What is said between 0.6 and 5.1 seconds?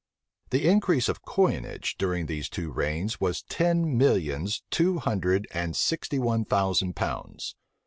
increase of coinage during these two reigns was ten millions two